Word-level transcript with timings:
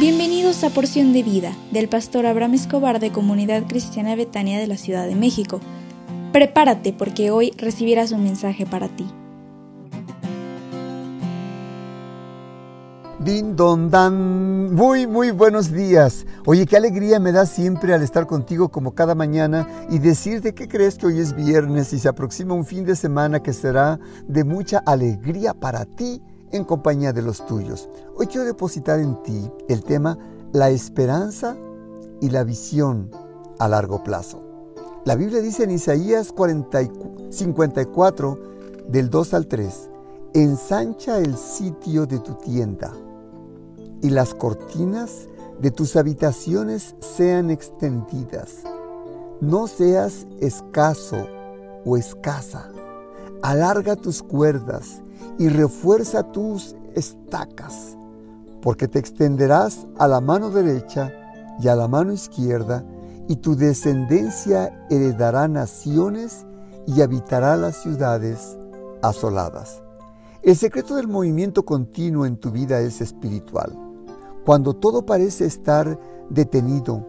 Bienvenidos 0.00 0.64
a 0.64 0.70
Porción 0.70 1.12
de 1.12 1.22
Vida 1.22 1.52
del 1.72 1.86
pastor 1.86 2.24
Abraham 2.24 2.54
Escobar 2.54 3.00
de 3.00 3.12
Comunidad 3.12 3.66
Cristiana 3.68 4.16
Betania 4.16 4.58
de 4.58 4.66
la 4.66 4.78
Ciudad 4.78 5.06
de 5.06 5.14
México. 5.14 5.60
Prepárate 6.32 6.94
porque 6.94 7.30
hoy 7.30 7.52
recibirás 7.58 8.10
un 8.10 8.24
mensaje 8.24 8.64
para 8.64 8.88
ti. 8.88 9.06
Din 13.18 13.56
don 13.56 13.90
dan. 13.90 14.74
Muy, 14.74 15.06
muy 15.06 15.32
buenos 15.32 15.70
días. 15.70 16.24
Oye, 16.46 16.64
qué 16.64 16.78
alegría 16.78 17.20
me 17.20 17.32
da 17.32 17.44
siempre 17.44 17.92
al 17.92 18.02
estar 18.02 18.26
contigo 18.26 18.70
como 18.70 18.94
cada 18.94 19.14
mañana 19.14 19.68
y 19.90 19.98
decirte 19.98 20.54
que 20.54 20.66
crees 20.66 20.96
que 20.96 21.08
hoy 21.08 21.18
es 21.18 21.36
viernes 21.36 21.92
y 21.92 21.98
se 21.98 22.08
aproxima 22.08 22.54
un 22.54 22.64
fin 22.64 22.86
de 22.86 22.96
semana 22.96 23.42
que 23.42 23.52
será 23.52 24.00
de 24.26 24.44
mucha 24.44 24.78
alegría 24.78 25.52
para 25.52 25.84
ti 25.84 26.22
en 26.52 26.64
compañía 26.64 27.12
de 27.12 27.22
los 27.22 27.46
tuyos. 27.46 27.88
Hoy 28.16 28.26
quiero 28.26 28.44
depositar 28.44 29.00
en 29.00 29.22
ti 29.22 29.50
el 29.68 29.82
tema 29.84 30.18
la 30.52 30.70
esperanza 30.70 31.56
y 32.20 32.30
la 32.30 32.44
visión 32.44 33.10
a 33.58 33.68
largo 33.68 34.02
plazo. 34.02 34.42
La 35.04 35.16
Biblia 35.16 35.40
dice 35.40 35.64
en 35.64 35.70
Isaías 35.70 36.34
54, 37.30 38.38
del 38.88 39.10
2 39.10 39.34
al 39.34 39.46
3, 39.46 39.90
ensancha 40.34 41.18
el 41.18 41.36
sitio 41.36 42.06
de 42.06 42.18
tu 42.18 42.34
tienda 42.34 42.92
y 44.02 44.10
las 44.10 44.34
cortinas 44.34 45.28
de 45.60 45.70
tus 45.70 45.96
habitaciones 45.96 46.94
sean 47.00 47.50
extendidas. 47.50 48.58
No 49.40 49.66
seas 49.66 50.26
escaso 50.40 51.26
o 51.84 51.96
escasa. 51.96 52.70
Alarga 53.42 53.96
tus 53.96 54.22
cuerdas 54.22 55.02
y 55.38 55.48
refuerza 55.48 56.30
tus 56.32 56.76
estacas, 56.94 57.96
porque 58.62 58.88
te 58.88 58.98
extenderás 58.98 59.86
a 59.98 60.06
la 60.06 60.20
mano 60.20 60.50
derecha 60.50 61.12
y 61.60 61.68
a 61.68 61.76
la 61.76 61.88
mano 61.88 62.12
izquierda, 62.12 62.84
y 63.28 63.36
tu 63.36 63.56
descendencia 63.56 64.86
heredará 64.90 65.46
naciones 65.48 66.46
y 66.86 67.00
habitará 67.00 67.56
las 67.56 67.76
ciudades 67.76 68.58
asoladas. 69.02 69.82
El 70.42 70.56
secreto 70.56 70.96
del 70.96 71.06
movimiento 71.06 71.64
continuo 71.64 72.26
en 72.26 72.36
tu 72.36 72.50
vida 72.50 72.80
es 72.80 73.00
espiritual. 73.00 73.72
Cuando 74.44 74.74
todo 74.74 75.04
parece 75.04 75.44
estar 75.44 75.98
detenido 76.30 77.06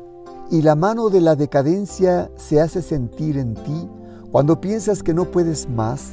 y 0.51 0.61
la 0.61 0.75
mano 0.75 1.09
de 1.09 1.21
la 1.21 1.35
decadencia 1.35 2.29
se 2.35 2.59
hace 2.59 2.81
sentir 2.81 3.37
en 3.37 3.53
ti, 3.55 3.89
cuando 4.31 4.59
piensas 4.59 5.01
que 5.01 5.13
no 5.13 5.31
puedes 5.31 5.69
más, 5.69 6.11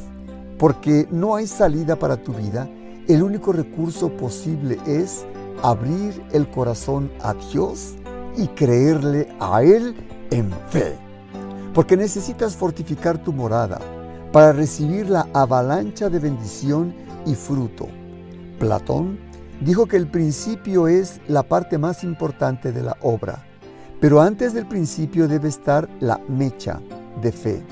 porque 0.59 1.07
no 1.11 1.37
hay 1.37 1.47
salida 1.47 1.97
para 1.97 2.17
tu 2.17 2.33
vida, 2.33 2.69
el 3.07 3.23
único 3.23 3.53
recurso 3.53 4.11
posible 4.11 4.79
es 4.87 5.25
abrir 5.63 6.23
el 6.33 6.51
corazón 6.51 7.11
a 7.23 7.35
Dios 7.35 7.95
y 8.37 8.49
creerle 8.49 9.29
a 9.41 9.63
Él 9.63 9.95
en 10.31 10.51
fe. 10.69 10.97
Porque 11.73 11.97
necesitas 11.97 12.57
fortificar 12.57 13.19
tu 13.19 13.33
morada 13.33 13.79
para 14.33 14.53
recibir 14.53 15.09
la 15.09 15.29
avalancha 15.33 16.11
de 16.11 16.19
bendición 16.19 16.95
y 17.25 17.35
fruto. 17.35 17.89
Platón 18.59 19.19
dijo 19.61 19.87
que 19.87 19.97
el 19.97 20.09
principio 20.09 20.89
es 20.89 21.21
la 21.29 21.45
parte 21.45 21.79
más 21.79 22.03
importante 22.03 22.73
de 22.73 22.83
la 22.83 22.97
obra, 23.01 23.45
pero 24.01 24.21
antes 24.21 24.53
del 24.53 24.67
principio 24.67 25.29
debe 25.29 25.49
estar 25.49 25.89
la 26.01 26.21
mecha 26.29 26.81
de 27.23 27.33
fe 27.33 27.63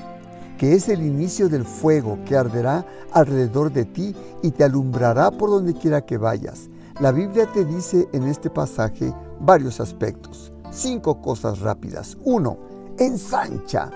que 0.57 0.73
es 0.73 0.89
el 0.89 1.05
inicio 1.05 1.49
del 1.49 1.65
fuego 1.65 2.19
que 2.25 2.35
arderá 2.35 2.85
alrededor 3.11 3.71
de 3.71 3.85
ti 3.85 4.15
y 4.41 4.51
te 4.51 4.63
alumbrará 4.63 5.31
por 5.31 5.49
donde 5.49 5.73
quiera 5.73 6.05
que 6.05 6.17
vayas. 6.17 6.69
La 6.99 7.11
Biblia 7.11 7.51
te 7.53 7.63
dice 7.63 8.07
en 8.11 8.23
este 8.23 8.49
pasaje 8.49 9.13
varios 9.39 9.79
aspectos. 9.79 10.51
Cinco 10.71 11.21
cosas 11.21 11.59
rápidas. 11.59 12.17
Uno, 12.23 12.57
ensancha. 12.97 13.91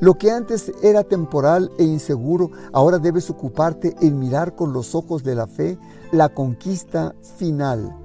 Lo 0.00 0.14
que 0.14 0.30
antes 0.30 0.72
era 0.82 1.02
temporal 1.02 1.70
e 1.78 1.84
inseguro, 1.84 2.50
ahora 2.72 2.98
debes 2.98 3.30
ocuparte 3.30 3.96
en 4.00 4.18
mirar 4.18 4.54
con 4.54 4.72
los 4.72 4.94
ojos 4.94 5.22
de 5.22 5.34
la 5.34 5.46
fe 5.46 5.78
la 6.12 6.28
conquista 6.28 7.14
final. 7.38 7.96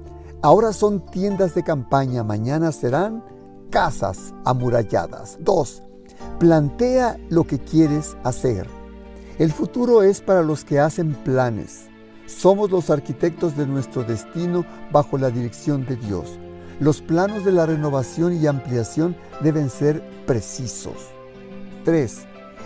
Ahora 0.42 0.72
son 0.72 1.04
tiendas 1.06 1.54
de 1.54 1.62
campaña, 1.62 2.24
mañana 2.24 2.72
serán 2.72 3.22
casas 3.70 4.32
amuralladas. 4.44 5.36
Dos, 5.40 5.82
Plantea 6.40 7.18
lo 7.28 7.44
que 7.44 7.58
quieres 7.58 8.16
hacer. 8.24 8.66
El 9.38 9.52
futuro 9.52 10.02
es 10.02 10.22
para 10.22 10.40
los 10.40 10.64
que 10.64 10.80
hacen 10.80 11.12
planes. 11.12 11.90
Somos 12.24 12.70
los 12.70 12.88
arquitectos 12.88 13.58
de 13.58 13.66
nuestro 13.66 14.04
destino 14.04 14.64
bajo 14.90 15.18
la 15.18 15.28
dirección 15.28 15.84
de 15.84 15.96
Dios. 15.96 16.38
Los 16.80 17.02
planos 17.02 17.44
de 17.44 17.52
la 17.52 17.66
renovación 17.66 18.32
y 18.32 18.46
ampliación 18.46 19.14
deben 19.42 19.68
ser 19.68 20.02
precisos. 20.26 21.10
3. 21.84 22.20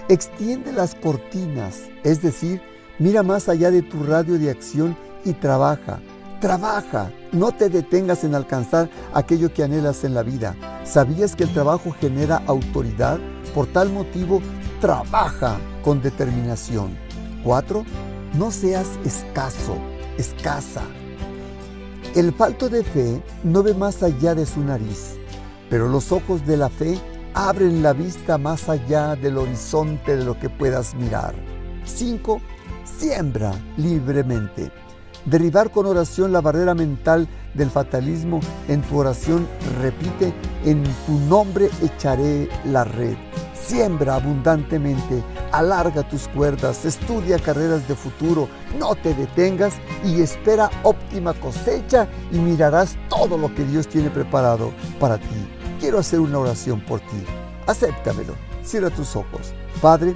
Extiende 0.09 0.73
las 0.73 0.95
cortinas, 0.95 1.81
es 2.05 2.23
decir, 2.23 2.63
mira 3.01 3.25
más 3.25 3.49
allá 3.49 3.73
de 3.73 3.83
tu 3.83 4.05
radio 4.05 4.39
de 4.39 4.51
acción 4.51 4.97
y 5.25 5.33
trabaja. 5.33 5.99
Trabaja, 6.41 7.11
no 7.33 7.51
te 7.51 7.69
detengas 7.69 8.23
en 8.23 8.37
alcanzar 8.37 8.89
aquello 9.13 9.53
que 9.53 9.65
anhelas 9.65 10.05
en 10.05 10.15
la 10.15 10.23
vida. 10.23 10.55
¿Sabías 10.85 11.35
que 11.35 11.43
el 11.43 11.53
trabajo 11.53 11.91
genera 12.01 12.41
autoridad? 12.47 13.19
Por 13.55 13.67
tal 13.69 13.91
motivo, 13.91 14.43
trabaja 14.81 15.59
con 15.85 16.03
determinación. 16.03 16.97
4. 17.45 17.85
No 18.35 18.51
seas 18.51 18.89
escaso, 19.05 19.77
escasa. 20.19 20.83
El 22.17 22.33
falto 22.33 22.69
de 22.69 22.83
fe 22.83 23.23
no 23.45 23.63
ve 23.63 23.75
más 23.75 24.03
allá 24.03 24.35
de 24.35 24.47
su 24.47 24.61
nariz, 24.61 25.17
pero 25.71 25.89
los 25.89 26.11
ojos 26.13 26.45
de 26.47 26.57
la 26.57 26.69
fe 26.69 26.99
abren 27.35 27.83
la 27.83 27.93
vista 27.93 28.39
más 28.39 28.69
allá 28.69 29.17
del 29.17 29.39
horizonte 29.39 30.17
de 30.17 30.25
lo 30.25 30.39
que 30.39 30.49
puedas 30.49 30.95
mirar. 30.95 31.35
5. 31.85 32.41
Siembra 32.85 33.53
libremente. 33.77 34.71
Derribar 35.27 35.71
con 35.71 35.87
oración 35.87 36.33
la 36.33 36.41
barrera 36.41 36.75
mental 36.75 37.29
del 37.55 37.71
fatalismo. 37.71 38.41
En 38.69 38.83
tu 38.83 38.99
oración 38.99 39.47
repite, 39.81 40.33
en 40.65 40.83
tu 41.07 41.19
nombre 41.29 41.71
echaré 41.83 42.49
la 42.67 42.85
red. 42.85 43.17
Siembra 43.67 44.17
abundantemente, 44.17 45.23
alarga 45.51 46.07
tus 46.07 46.29
cuerdas, 46.29 46.85
estudia 46.85 47.39
carreras 47.39 47.89
de 47.89 47.95
futuro, 47.95 48.47
no 48.79 48.95
te 48.95 49.15
detengas 49.15 49.73
y 50.05 50.21
espera 50.21 50.71
óptima 50.83 51.33
cosecha 51.33 52.07
y 52.31 52.37
mirarás 52.37 52.95
todo 53.09 53.39
lo 53.39 53.55
que 53.55 53.65
Dios 53.65 53.89
tiene 53.89 54.11
preparado 54.11 54.71
para 55.01 55.17
ti. 55.17 55.49
Quiero 55.81 55.99
hacer 55.99 56.21
una 56.21 56.41
oración 56.41 56.79
por 56.81 57.01
ti. 57.01 57.25
Acéptamelo. 57.67 58.35
Cierra 58.63 58.91
tus 58.91 59.17
ojos. 59.17 59.55
Padre, 59.81 60.15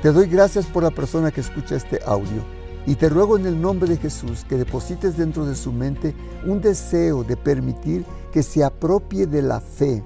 te 0.00 0.10
doy 0.10 0.26
gracias 0.26 0.64
por 0.64 0.82
la 0.82 0.90
persona 0.90 1.30
que 1.30 1.42
escucha 1.42 1.76
este 1.76 2.00
audio 2.06 2.42
y 2.86 2.94
te 2.94 3.10
ruego 3.10 3.36
en 3.36 3.44
el 3.44 3.60
nombre 3.60 3.86
de 3.86 3.98
Jesús 3.98 4.46
que 4.48 4.56
deposites 4.56 5.18
dentro 5.18 5.44
de 5.44 5.56
su 5.56 5.72
mente 5.72 6.14
un 6.46 6.62
deseo 6.62 7.22
de 7.22 7.36
permitir 7.36 8.06
que 8.32 8.42
se 8.42 8.64
apropie 8.64 9.26
de 9.26 9.42
la 9.42 9.60
fe 9.60 10.02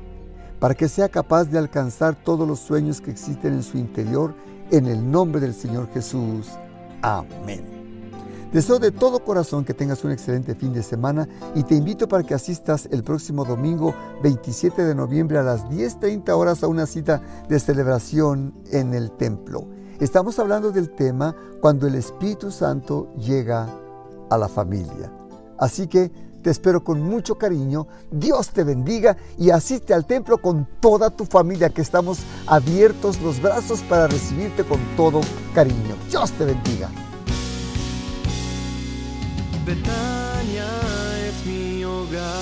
para 0.63 0.77
que 0.77 0.89
sea 0.89 1.09
capaz 1.09 1.47
de 1.47 1.59
alcanzar 1.59 2.15
todos 2.15 2.47
los 2.47 2.61
sueños 2.61 3.01
que 3.01 3.11
existen 3.11 3.55
en 3.55 3.65
su 3.65 3.79
interior, 3.79 4.33
en 4.71 4.87
el 4.87 5.11
nombre 5.11 5.41
del 5.41 5.55
Señor 5.55 5.89
Jesús. 5.93 6.51
Amén. 7.03 7.65
Deseo 8.53 8.79
de 8.79 8.93
todo 8.93 9.25
corazón 9.25 9.65
que 9.65 9.75
tengas 9.75 10.05
un 10.05 10.13
excelente 10.13 10.55
fin 10.55 10.73
de 10.73 10.85
semana 10.85 11.29
y 11.57 11.65
te 11.65 11.75
invito 11.75 12.07
para 12.07 12.23
que 12.23 12.35
asistas 12.35 12.89
el 12.93 13.03
próximo 13.03 13.45
domingo 13.45 13.93
27 14.23 14.85
de 14.85 14.95
noviembre 14.95 15.37
a 15.39 15.43
las 15.43 15.65
10.30 15.65 16.31
horas 16.31 16.63
a 16.63 16.69
una 16.69 16.87
cita 16.87 17.21
de 17.49 17.59
celebración 17.59 18.55
en 18.71 18.95
el 18.95 19.11
templo. 19.11 19.67
Estamos 19.99 20.39
hablando 20.39 20.71
del 20.71 20.91
tema 20.91 21.35
cuando 21.61 21.89
el 21.89 21.97
Espíritu 21.97 22.53
Santo 22.53 23.13
llega 23.17 23.67
a 24.31 24.39
la 24.39 24.49
familia. 24.49 25.11
Así 25.59 25.89
que 25.89 26.13
te 26.43 26.51
espero 26.51 26.83
con 26.83 27.01
mucho 27.01 27.37
cariño. 27.37 27.87
Dios 28.11 28.51
te 28.51 28.65
bendiga 28.65 29.17
y 29.39 29.51
asiste 29.51 29.95
al 29.95 30.07
templo 30.07 30.39
con 30.39 30.67
toda 30.81 31.11
tu 31.11 31.25
familia, 31.25 31.71
que 31.71 31.83
estamos 31.83 32.19
abiertos 32.47 33.21
los 33.21 33.41
brazos 33.41 33.81
para 33.83 34.09
recibirte 34.09 34.65
con 34.65 34.81
todo 34.97 35.21
cariño. 35.55 35.97
Dios 36.11 36.33
te 36.33 36.45
bendiga. 36.45 36.91
Es 41.29 41.47
mi 41.47 41.85
hogar. 41.85 42.42